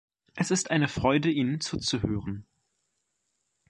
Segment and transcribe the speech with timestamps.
[0.35, 2.47] Es ist eine Freude, Ihnen zuzuhören.